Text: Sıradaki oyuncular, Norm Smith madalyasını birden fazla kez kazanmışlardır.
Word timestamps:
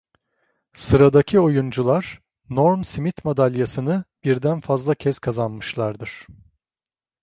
Sıradaki 0.73 1.39
oyuncular, 1.39 2.21
Norm 2.49 2.83
Smith 2.83 3.25
madalyasını 3.25 4.03
birden 4.23 4.59
fazla 4.59 4.95
kez 4.95 5.19
kazanmışlardır. 5.19 6.27